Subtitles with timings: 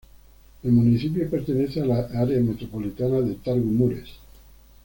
[0.63, 4.09] El municipio pertenece a la Área metropolitana de Târgu Mureş.